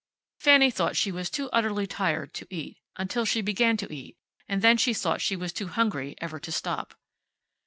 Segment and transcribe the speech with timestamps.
[0.39, 4.17] Fanny thought she was too utterly tired to eat, until she began to eat,
[4.49, 6.95] and then she thought she was too hungry ever to stop.